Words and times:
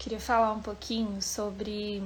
queria 0.00 0.18
falar 0.18 0.52
um 0.54 0.62
pouquinho 0.62 1.20
sobre 1.20 2.02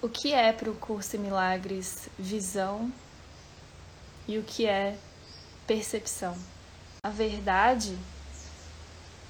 o 0.00 0.08
que 0.08 0.32
é 0.32 0.52
para 0.52 0.70
o 0.70 0.74
curso 0.76 1.16
em 1.16 1.18
Milagres 1.18 2.08
visão 2.16 2.92
e 4.28 4.38
o 4.38 4.44
que 4.44 4.64
é 4.64 4.96
percepção. 5.66 6.38
A 7.02 7.10
verdade, 7.10 7.98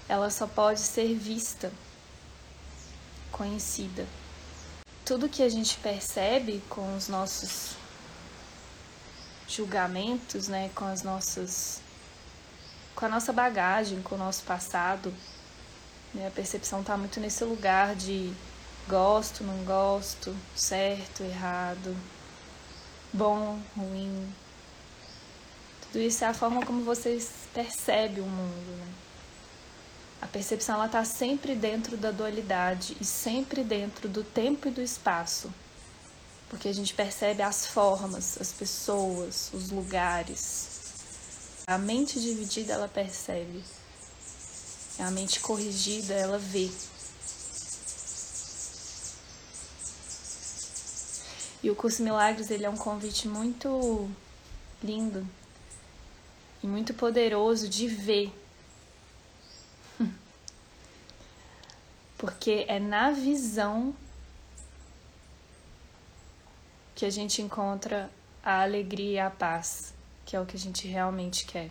ela 0.06 0.29
só 0.29 0.46
pode 0.46 0.80
ser 0.80 1.15
vista, 1.15 1.72
conhecida. 3.30 4.06
Tudo 5.03 5.30
que 5.30 5.42
a 5.42 5.49
gente 5.49 5.78
percebe 5.78 6.62
com 6.69 6.94
os 6.94 7.08
nossos 7.08 7.74
julgamentos, 9.49 10.46
né, 10.46 10.71
com 10.74 10.85
as 10.85 11.03
nossas 11.03 11.80
com 13.03 13.06
a 13.06 13.08
nossa 13.08 13.32
bagagem, 13.32 14.00
com 14.00 14.14
o 14.14 14.19
nosso 14.19 14.44
passado. 14.44 15.12
Né? 16.14 16.28
A 16.28 16.30
percepção 16.30 16.82
está 16.82 16.96
muito 16.96 17.19
nesse 17.19 17.43
lugar 17.43 17.97
de 17.97 18.33
gosto, 18.88 19.43
não 19.43 19.65
gosto, 19.65 20.33
certo, 20.55 21.24
errado, 21.24 21.96
bom, 23.12 23.59
ruim. 23.77 24.33
Tudo 25.80 25.98
isso 25.98 26.24
é 26.24 26.29
a 26.29 26.34
forma 26.34 26.65
como 26.65 26.84
vocês 26.84 27.48
percebem 27.52 28.23
o 28.23 28.27
mundo. 28.29 28.70
Né? 28.79 28.87
A 30.21 30.29
percepção 30.29 30.77
ela 30.77 30.87
está 30.87 31.05
sempre 31.05 31.57
dentro 31.57 31.96
da 31.96 32.12
dualidade 32.12 32.96
e 33.01 33.05
sempre 33.05 33.65
dentro 33.65 34.09
do 34.09 34.23
tempo 34.23 34.69
e 34.69 34.71
do 34.71 34.80
espaço, 34.80 35.52
porque 36.48 36.69
a 36.69 36.73
gente 36.73 36.95
percebe 36.95 37.43
as 37.43 37.66
formas, 37.66 38.41
as 38.41 38.52
pessoas, 38.52 39.51
os 39.52 39.73
lugares, 39.73 40.72
a 41.66 41.79
mente 41.79 42.21
dividida 42.21 42.73
ela 42.73 42.89
percebe. 42.89 43.62
A 44.98 45.11
mente 45.11 45.41
corrigida 45.41 46.15
ela 46.15 46.38
vê. 46.38 46.71
E 51.63 51.71
o 51.71 51.77
curso 51.77 52.02
Milagres 52.02 52.51
ele 52.51 52.66
é 52.66 52.71
um 52.71 52.77
convite 52.77 53.29
muito 53.29 54.10
lindo 54.83 55.27
e 56.63 56.66
muito 56.66 56.93
poderoso 56.93 57.68
de 57.68 57.87
ver. 57.87 58.33
Porque 62.18 62.65
é 62.66 62.80
na 62.80 63.13
visão 63.13 63.95
que 66.96 67.06
a 67.06 67.10
gente 67.10 67.40
encontra 67.40 68.10
a 68.42 68.62
alegria 68.62 69.12
e 69.12 69.18
a 69.20 69.30
paz 69.30 69.94
que 70.33 70.36
é 70.36 70.41
o 70.41 70.47
que 70.47 70.56
a 70.56 70.58
gente 70.58 70.88
realmente 70.88 71.44
quer. 71.44 71.70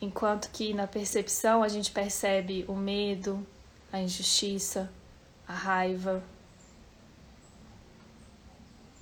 Enquanto 0.00 0.50
que 0.50 0.74
na 0.74 0.88
percepção 0.88 1.62
a 1.62 1.68
gente 1.68 1.92
percebe 1.92 2.64
o 2.66 2.74
medo, 2.74 3.46
a 3.92 4.00
injustiça, 4.00 4.90
a 5.46 5.52
raiva, 5.52 6.24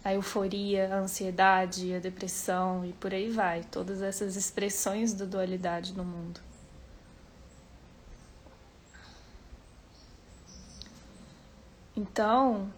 a 0.04 0.12
euforia, 0.12 0.94
a 0.94 0.98
ansiedade, 0.98 1.94
a 1.94 2.00
depressão 2.00 2.84
e 2.84 2.92
por 2.92 3.14
aí 3.14 3.30
vai, 3.30 3.64
todas 3.64 4.02
essas 4.02 4.36
expressões 4.36 5.14
da 5.14 5.24
dualidade 5.24 5.94
no 5.94 6.04
mundo. 6.04 6.38
Então, 11.96 12.70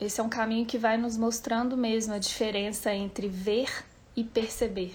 esse 0.00 0.20
é 0.20 0.22
um 0.22 0.28
caminho 0.28 0.64
que 0.64 0.78
vai 0.78 0.96
nos 0.96 1.16
mostrando 1.16 1.76
mesmo 1.76 2.14
a 2.14 2.18
diferença 2.18 2.94
entre 2.94 3.28
ver 3.28 3.84
e 4.14 4.22
perceber. 4.22 4.94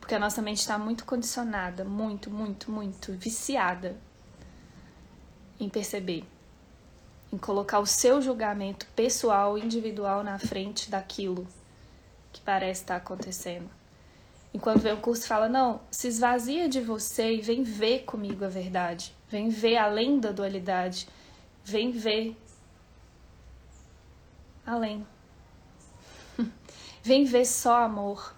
Porque 0.00 0.14
a 0.16 0.18
nossa 0.18 0.42
mente 0.42 0.58
está 0.58 0.76
muito 0.76 1.04
condicionada, 1.04 1.84
muito, 1.84 2.28
muito, 2.28 2.70
muito 2.72 3.12
viciada 3.12 3.96
em 5.60 5.68
perceber, 5.68 6.24
em 7.32 7.38
colocar 7.38 7.78
o 7.78 7.86
seu 7.86 8.20
julgamento 8.20 8.84
pessoal, 8.96 9.56
individual 9.56 10.24
na 10.24 10.40
frente 10.40 10.90
daquilo 10.90 11.46
que 12.32 12.40
parece 12.40 12.82
estar 12.82 12.96
acontecendo. 12.96 13.70
Enquanto 14.52 14.80
vem 14.80 14.92
o 14.92 15.00
curso 15.00 15.26
fala, 15.26 15.48
não, 15.48 15.80
se 15.88 16.08
esvazia 16.08 16.68
de 16.68 16.80
você 16.80 17.36
e 17.36 17.40
vem 17.40 17.62
ver 17.62 18.00
comigo 18.00 18.44
a 18.44 18.48
verdade, 18.48 19.14
vem 19.28 19.48
ver 19.48 19.76
além 19.76 20.18
da 20.18 20.32
dualidade, 20.32 21.06
vem 21.64 21.92
ver 21.92 22.36
além. 24.66 25.06
Vem 27.02 27.24
ver 27.24 27.44
só 27.44 27.84
amor. 27.84 28.34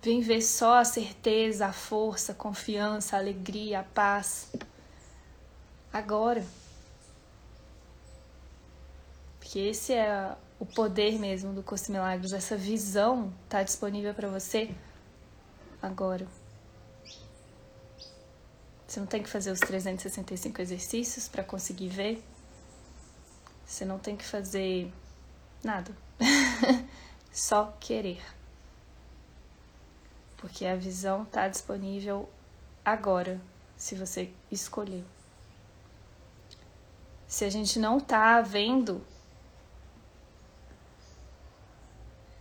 Vem 0.00 0.20
ver 0.20 0.42
só 0.42 0.78
a 0.78 0.84
certeza, 0.84 1.66
a 1.66 1.72
força, 1.72 2.32
a 2.32 2.34
confiança, 2.34 3.16
a 3.16 3.18
alegria, 3.18 3.80
a 3.80 3.84
paz. 3.84 4.52
Agora. 5.92 6.44
Porque 9.38 9.58
esse 9.58 9.92
é 9.92 10.36
o 10.60 10.66
poder 10.66 11.18
mesmo 11.18 11.52
do 11.52 11.62
Curso 11.62 11.90
Milagres. 11.90 12.32
Essa 12.32 12.56
visão 12.56 13.32
está 13.44 13.62
disponível 13.62 14.14
para 14.14 14.28
você 14.28 14.70
agora. 15.82 16.26
Você 18.86 19.00
não 19.00 19.06
tem 19.06 19.22
que 19.22 19.28
fazer 19.28 19.50
os 19.50 19.60
365 19.60 20.62
exercícios 20.62 21.28
para 21.28 21.44
conseguir 21.44 21.88
ver. 21.88 22.22
Você 23.68 23.84
não 23.84 23.98
tem 23.98 24.16
que 24.16 24.24
fazer 24.24 24.90
nada. 25.62 25.94
Só 27.30 27.76
querer. 27.78 28.24
Porque 30.38 30.64
a 30.64 30.74
visão 30.74 31.24
está 31.24 31.46
disponível 31.48 32.26
agora, 32.82 33.38
se 33.76 33.94
você 33.94 34.32
escolher. 34.50 35.04
Se 37.26 37.44
a 37.44 37.50
gente 37.50 37.78
não 37.78 37.98
está 37.98 38.40
vendo 38.40 39.04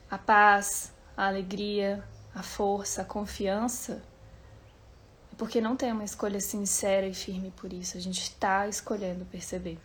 a 0.09 0.17
paz, 0.17 0.93
a 1.17 1.27
alegria, 1.27 2.01
a 2.33 2.41
força, 2.41 3.01
a 3.01 3.05
confiança, 3.05 4.01
é 5.33 5.35
porque 5.35 5.59
não 5.59 5.75
tem 5.75 5.91
uma 5.91 6.05
escolha 6.05 6.39
sincera 6.39 7.05
e 7.05 7.13
firme 7.13 7.51
por 7.51 7.73
isso. 7.73 7.97
A 7.97 7.99
gente 7.99 8.21
está 8.21 8.65
escolhendo 8.65 9.25
perceber. 9.25 9.77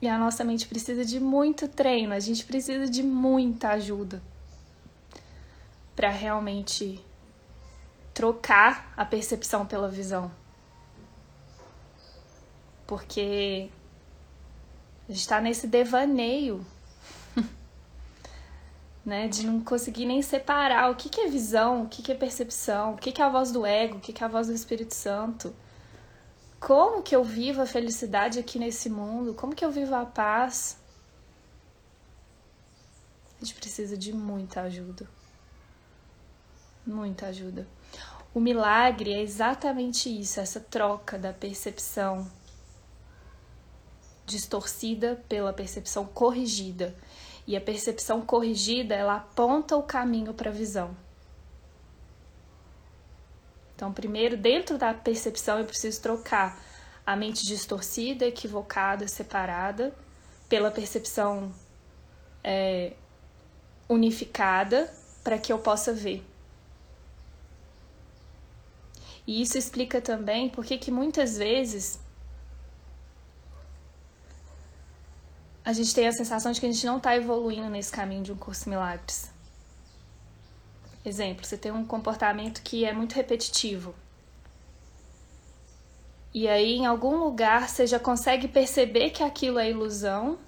E 0.00 0.08
a 0.08 0.16
nossa 0.16 0.44
mente 0.44 0.68
precisa 0.68 1.04
de 1.04 1.18
muito 1.18 1.66
treino, 1.66 2.12
a 2.12 2.20
gente 2.20 2.44
precisa 2.44 2.88
de 2.88 3.02
muita 3.02 3.70
ajuda 3.70 4.22
para 5.96 6.08
realmente 6.08 7.04
trocar 8.14 8.92
a 8.96 9.04
percepção 9.04 9.66
pela 9.66 9.88
visão. 9.88 10.30
Porque 12.86 13.68
a 15.08 15.12
gente 15.12 15.20
está 15.20 15.40
nesse 15.40 15.66
devaneio, 15.66 16.64
né? 19.04 19.26
De 19.26 19.44
não 19.44 19.60
conseguir 19.60 20.06
nem 20.06 20.22
separar 20.22 20.92
o 20.92 20.94
que, 20.94 21.08
que 21.08 21.22
é 21.22 21.26
visão, 21.26 21.82
o 21.82 21.88
que, 21.88 22.02
que 22.02 22.12
é 22.12 22.14
percepção, 22.14 22.94
o 22.94 22.96
que, 22.96 23.10
que 23.10 23.20
é 23.20 23.24
a 23.24 23.28
voz 23.28 23.50
do 23.50 23.66
ego, 23.66 23.96
o 23.96 24.00
que, 24.00 24.12
que 24.12 24.22
é 24.22 24.26
a 24.26 24.30
voz 24.30 24.46
do 24.46 24.52
Espírito 24.52 24.94
Santo 24.94 25.52
como 26.60 27.02
que 27.02 27.14
eu 27.14 27.22
vivo 27.22 27.62
a 27.62 27.66
felicidade 27.66 28.38
aqui 28.38 28.58
nesse 28.58 28.90
mundo? 28.90 29.34
Como 29.34 29.54
que 29.54 29.64
eu 29.64 29.70
vivo 29.70 29.94
a 29.94 30.04
paz? 30.04 30.78
A 33.40 33.44
gente 33.44 33.54
precisa 33.54 33.96
de 33.96 34.12
muita 34.12 34.62
ajuda. 34.62 35.08
Muita 36.84 37.26
ajuda. 37.26 37.66
O 38.34 38.40
milagre 38.40 39.12
é 39.12 39.22
exatamente 39.22 40.08
isso, 40.08 40.40
essa 40.40 40.60
troca 40.60 41.18
da 41.18 41.32
percepção 41.32 42.30
distorcida 44.26 45.24
pela 45.28 45.52
percepção 45.52 46.04
corrigida. 46.06 46.94
E 47.46 47.56
a 47.56 47.60
percepção 47.60 48.20
corrigida, 48.20 48.94
ela 48.94 49.16
aponta 49.16 49.76
o 49.76 49.82
caminho 49.82 50.34
para 50.34 50.50
a 50.50 50.52
visão. 50.52 50.94
Então, 53.78 53.92
primeiro, 53.92 54.36
dentro 54.36 54.76
da 54.76 54.92
percepção, 54.92 55.60
eu 55.60 55.64
preciso 55.64 56.02
trocar 56.02 56.60
a 57.06 57.14
mente 57.14 57.46
distorcida, 57.46 58.26
equivocada, 58.26 59.06
separada, 59.06 59.94
pela 60.48 60.68
percepção 60.68 61.54
é, 62.42 62.94
unificada, 63.88 64.92
para 65.22 65.38
que 65.38 65.52
eu 65.52 65.60
possa 65.60 65.92
ver. 65.92 66.26
E 69.24 69.40
isso 69.42 69.56
explica 69.56 70.00
também 70.00 70.48
porque 70.48 70.76
que 70.76 70.90
muitas 70.90 71.38
vezes 71.38 72.00
a 75.64 75.72
gente 75.72 75.94
tem 75.94 76.08
a 76.08 76.12
sensação 76.12 76.50
de 76.50 76.58
que 76.58 76.66
a 76.66 76.72
gente 76.72 76.84
não 76.84 76.96
está 76.96 77.14
evoluindo 77.14 77.70
nesse 77.70 77.92
caminho 77.92 78.24
de 78.24 78.32
um 78.32 78.36
curso 78.36 78.68
milagres. 78.68 79.37
Exemplo, 81.04 81.44
você 81.44 81.56
tem 81.56 81.72
um 81.72 81.84
comportamento 81.84 82.62
que 82.62 82.84
é 82.84 82.92
muito 82.92 83.14
repetitivo. 83.14 83.94
E 86.34 86.46
aí, 86.46 86.76
em 86.76 86.86
algum 86.86 87.16
lugar, 87.16 87.68
você 87.68 87.86
já 87.86 87.98
consegue 87.98 88.46
perceber 88.46 89.10
que 89.10 89.22
aquilo 89.22 89.58
é 89.58 89.70
ilusão, 89.70 90.38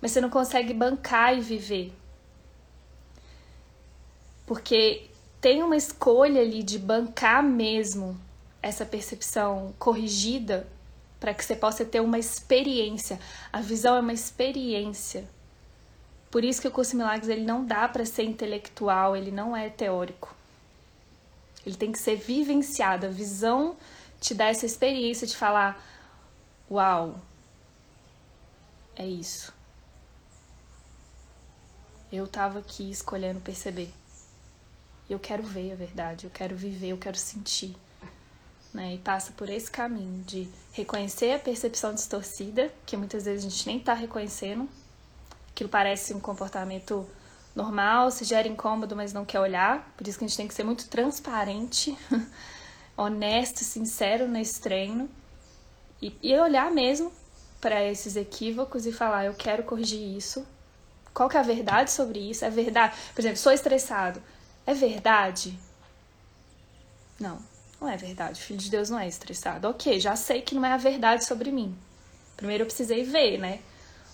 mas 0.00 0.12
você 0.12 0.20
não 0.20 0.30
consegue 0.30 0.72
bancar 0.72 1.36
e 1.36 1.40
viver. 1.40 1.92
Porque 4.46 5.10
tem 5.40 5.62
uma 5.62 5.76
escolha 5.76 6.40
ali 6.40 6.62
de 6.62 6.78
bancar 6.78 7.42
mesmo 7.42 8.18
essa 8.62 8.86
percepção 8.86 9.74
corrigida 9.78 10.66
para 11.18 11.34
que 11.34 11.44
você 11.44 11.56
possa 11.56 11.84
ter 11.84 12.00
uma 12.00 12.18
experiência. 12.18 13.18
A 13.52 13.60
visão 13.60 13.96
é 13.96 14.00
uma 14.00 14.12
experiência. 14.12 15.28
Por 16.30 16.44
isso 16.44 16.60
que 16.60 16.68
o 16.68 16.70
curso 16.70 16.92
de 16.92 16.98
milagres 16.98 17.28
ele 17.28 17.44
não 17.44 17.64
dá 17.64 17.88
para 17.88 18.04
ser 18.04 18.24
intelectual, 18.24 19.16
ele 19.16 19.30
não 19.30 19.56
é 19.56 19.68
teórico. 19.70 20.34
Ele 21.64 21.76
tem 21.76 21.90
que 21.90 21.98
ser 21.98 22.16
vivenciado. 22.16 23.06
A 23.06 23.10
visão 23.10 23.76
te 24.20 24.34
dá 24.34 24.46
essa 24.46 24.66
experiência 24.66 25.26
de 25.26 25.36
falar: 25.36 25.82
"Uau, 26.70 27.20
é 28.96 29.06
isso. 29.06 29.52
Eu 32.10 32.24
estava 32.24 32.60
aqui 32.60 32.90
escolhendo 32.90 33.40
perceber. 33.40 33.92
Eu 35.08 35.18
quero 35.18 35.42
ver 35.42 35.72
a 35.72 35.76
verdade, 35.76 36.24
eu 36.24 36.30
quero 36.30 36.56
viver, 36.56 36.88
eu 36.88 36.98
quero 36.98 37.16
sentir. 37.16 37.76
Né? 38.72 38.94
E 38.94 38.98
passa 38.98 39.32
por 39.32 39.48
esse 39.48 39.70
caminho 39.70 40.22
de 40.24 40.48
reconhecer 40.72 41.32
a 41.32 41.38
percepção 41.38 41.94
distorcida, 41.94 42.72
que 42.84 42.96
muitas 42.96 43.24
vezes 43.24 43.44
a 43.44 43.48
gente 43.48 43.66
nem 43.66 43.78
está 43.78 43.94
reconhecendo. 43.94 44.68
Aquilo 45.56 45.70
parece 45.70 46.12
um 46.12 46.20
comportamento 46.20 47.08
normal, 47.54 48.10
se 48.10 48.24
gera 48.24 48.46
incômodo, 48.46 48.94
mas 48.94 49.14
não 49.14 49.24
quer 49.24 49.40
olhar. 49.40 49.90
Por 49.96 50.06
isso 50.06 50.18
que 50.18 50.26
a 50.26 50.28
gente 50.28 50.36
tem 50.36 50.46
que 50.46 50.52
ser 50.52 50.64
muito 50.64 50.86
transparente, 50.86 51.96
honesto, 52.94 53.64
sincero 53.64 54.28
nesse 54.28 54.60
treino. 54.60 55.08
E, 56.02 56.14
e 56.22 56.38
olhar 56.38 56.70
mesmo 56.70 57.10
para 57.58 57.82
esses 57.82 58.16
equívocos 58.16 58.84
e 58.84 58.92
falar: 58.92 59.24
eu 59.24 59.32
quero 59.32 59.62
corrigir 59.62 60.14
isso. 60.14 60.46
Qual 61.14 61.26
que 61.26 61.38
é 61.38 61.40
a 61.40 61.42
verdade 61.42 61.90
sobre 61.90 62.18
isso? 62.18 62.44
É 62.44 62.50
verdade? 62.50 62.94
Por 63.14 63.22
exemplo, 63.22 63.38
sou 63.38 63.50
estressado. 63.50 64.22
É 64.66 64.74
verdade? 64.74 65.58
Não, 67.18 67.38
não 67.80 67.88
é 67.88 67.96
verdade. 67.96 68.42
O 68.42 68.44
filho 68.44 68.58
de 68.58 68.70
Deus 68.70 68.90
não 68.90 68.98
é 68.98 69.08
estressado. 69.08 69.66
Ok, 69.70 69.98
já 70.00 70.16
sei 70.16 70.42
que 70.42 70.54
não 70.54 70.66
é 70.66 70.72
a 70.72 70.76
verdade 70.76 71.24
sobre 71.24 71.50
mim. 71.50 71.74
Primeiro 72.36 72.64
eu 72.64 72.66
precisei 72.66 73.04
ver, 73.04 73.38
né? 73.38 73.60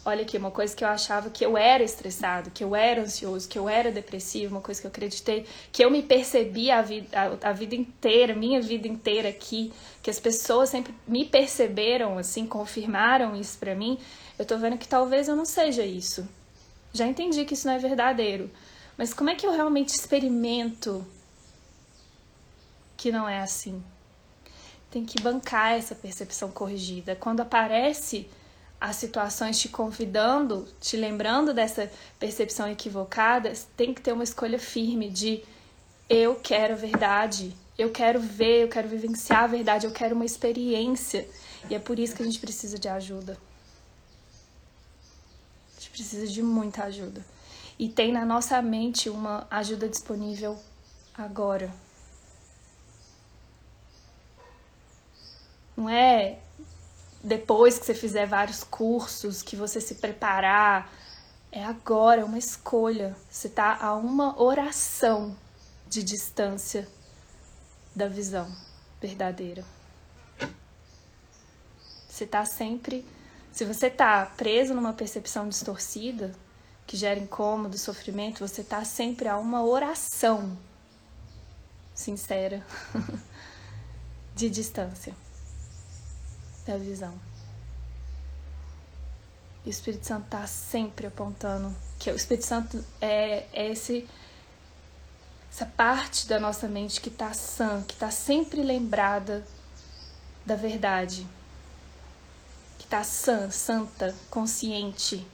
Olha 0.05 0.23
aqui, 0.23 0.37
uma 0.37 0.51
coisa 0.51 0.75
que 0.75 0.83
eu 0.83 0.89
achava 0.89 1.31
que 1.31 1.47
eu 1.47 1.57
era 1.57 1.85
estressado, 1.85 2.51
que 2.51 2.65
eu 2.65 2.75
era 2.75 3.03
ansioso, 3.03 3.49
que 3.49 3.57
eu 3.57 3.69
era 3.69 3.93
depressivo, 3.93 4.57
uma 4.57 4.61
coisa 4.61 4.81
que 4.81 4.87
eu 4.87 4.91
acreditei, 4.91 5.47
que 5.71 5.85
eu 5.85 5.93
me 5.93 6.03
percebi 6.03 6.73
a 6.73 6.83
vida, 6.83 7.07
a, 7.17 7.51
a 7.51 7.53
vida 7.53 7.77
inteira, 7.77 8.35
minha 8.35 8.61
vida 8.61 8.89
inteira 8.89 9.29
aqui, 9.29 9.73
que 10.03 10.11
as 10.11 10.19
pessoas 10.19 10.71
sempre 10.71 10.93
me 11.07 11.25
perceberam, 11.25 12.19
assim, 12.19 12.45
confirmaram 12.45 13.37
isso 13.37 13.57
para 13.59 13.77
mim. 13.77 13.97
Eu 14.37 14.45
tô 14.45 14.59
vendo 14.59 14.77
que 14.77 14.89
talvez 14.89 15.29
eu 15.29 15.37
não 15.37 15.45
seja 15.45 15.85
isso. 15.85 16.29
Já 16.93 17.07
entendi 17.07 17.45
que 17.45 17.55
isso 17.55 17.69
não 17.69 17.75
é 17.75 17.79
verdadeiro. 17.79 18.51
Mas 18.99 19.15
como 19.15 19.31
é 19.31 19.37
que 19.37 19.47
eu 19.47 19.53
realmente 19.53 19.91
experimento 19.91 21.07
que 22.97 23.13
não 23.13 23.29
é 23.29 23.39
assim? 23.39 23.81
Tem 24.91 25.05
que 25.05 25.23
bancar 25.23 25.75
essa 25.75 25.95
percepção 25.95 26.51
corrigida. 26.51 27.15
Quando 27.15 27.41
aparece 27.41 28.29
as 28.83 28.97
situações 28.97 29.61
te 29.61 29.69
convidando, 29.69 30.67
te 30.81 30.97
lembrando 30.97 31.55
dessa 31.55 31.89
percepção 32.19 32.69
equivocada, 32.69 33.53
tem 33.77 33.95
que 33.95 34.01
ter 34.01 34.11
uma 34.11 34.25
escolha 34.25 34.59
firme 34.59 35.09
de 35.09 35.45
eu 36.11 36.35
quero 36.35 36.75
a 36.75 36.77
verdade, 36.77 37.57
eu 37.79 37.93
quero 37.93 38.19
ver, 38.19 38.65
eu 38.65 38.69
quero 38.69 38.89
vivenciar 38.89 39.45
a 39.45 39.47
verdade, 39.47 39.87
eu 39.87 39.93
quero 39.93 40.17
uma 40.17 40.25
experiência. 40.25 41.29
E 41.71 41.77
é 41.77 41.79
por 41.79 41.97
isso 41.97 42.17
que 42.17 42.23
a 42.23 42.27
gente 42.27 42.41
precisa 42.41 42.77
de 42.77 42.89
ajuda. 42.89 43.39
A 45.77 45.81
gente 45.81 45.91
precisa 45.91 46.27
de 46.27 46.43
muita 46.43 46.83
ajuda. 46.83 47.25
E 47.79 47.89
tem 47.89 48.11
na 48.11 48.25
nossa 48.25 48.61
mente 48.61 49.09
uma 49.09 49.47
ajuda 49.49 49.89
disponível 49.89 50.59
agora. 51.17 51.73
Não 55.77 55.89
é 55.89 56.41
depois 57.23 57.79
que 57.79 57.87
você 57.87 57.95
fizer 57.95 58.27
vários 58.27 58.65
cursos, 58.65 59.43
que 59.43 59.55
você 59.55 59.81
se 59.81 59.97
preparar, 59.97 60.93
é 61.53 61.63
agora, 61.65 62.23
é 62.23 62.25
uma 62.25 62.39
escolha. 62.39 63.17
Você 63.31 63.47
está 63.47 63.77
a 63.81 63.95
uma 63.95 64.41
oração 64.43 65.37
de 65.89 66.03
distância 66.03 66.89
da 67.95 68.09
visão 68.09 68.51
verdadeira. 69.01 69.65
Você 72.09 72.25
está 72.25 72.45
sempre. 72.45 73.07
Se 73.53 73.65
você 73.65 73.87
está 73.87 74.27
preso 74.27 74.75
numa 74.75 74.93
percepção 74.93 75.49
distorcida, 75.49 76.35
que 76.87 76.97
gera 76.97 77.21
incômodo, 77.21 77.79
sofrimento, 77.79 78.47
você 78.47 78.63
está 78.63 78.85
sempre 78.85 79.29
a 79.29 79.39
uma 79.39 79.63
oração 79.63 80.59
sincera 81.95 82.67
de 84.35 84.49
distância 84.49 85.15
da 86.67 86.77
visão. 86.77 87.15
E 89.65 89.69
o 89.69 89.71
Espírito 89.71 90.07
Santo 90.07 90.25
está 90.25 90.47
sempre 90.47 91.07
apontando 91.07 91.75
que 91.99 92.11
o 92.11 92.17
Espírito 92.17 92.47
Santo 92.47 92.85
é, 93.01 93.47
é 93.53 93.71
esse 93.71 94.09
essa 95.53 95.67
parte 95.67 96.27
da 96.27 96.41
nossa 96.41 96.67
mente 96.67 96.99
que 96.99 97.11
está 97.11 97.35
sã, 97.35 97.83
que 97.83 97.93
está 97.93 98.11
sempre 98.11 98.63
lembrada 98.63 99.47
da 100.47 100.57
verdade, 100.57 101.27
que 102.79 102.85
está 102.85 103.05
sã, 103.05 103.51
santa, 103.51 104.15
consciente, 104.31 105.27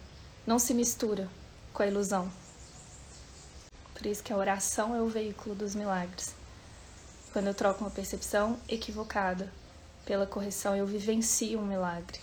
não 0.44 0.58
se 0.58 0.74
mistura 0.74 1.28
com 1.72 1.84
a 1.84 1.86
ilusão. 1.86 2.28
Por 3.94 4.06
isso 4.06 4.22
que 4.22 4.32
a 4.32 4.36
oração 4.36 4.94
é 4.94 5.00
o 5.00 5.08
veículo 5.08 5.54
dos 5.54 5.76
milagres. 5.76 6.34
Quando 7.32 7.46
eu 7.46 7.54
troco 7.54 7.84
uma 7.84 7.90
percepção 7.90 8.58
equivocada 8.69 9.52
pela 10.08 10.26
correção, 10.26 10.75
eu 10.75 10.87
vivencio 10.87 11.60
um 11.60 11.66
milagre. 11.66 12.19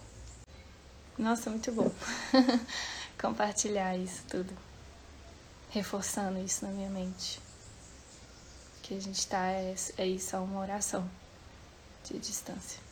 Nossa, 1.15 1.51
muito 1.51 1.71
bom 1.71 1.91
compartilhar 3.21 3.95
isso 3.95 4.23
tudo, 4.27 4.51
reforçando 5.69 6.39
isso 6.39 6.65
na 6.65 6.71
minha 6.71 6.89
mente. 6.89 7.39
Que 8.81 8.95
a 8.95 8.99
gente 8.99 9.19
está, 9.19 9.51
é, 9.51 9.75
é 9.99 10.07
isso, 10.07 10.35
é 10.35 10.39
uma 10.39 10.61
oração 10.61 11.07
de 12.03 12.17
distância. 12.17 12.84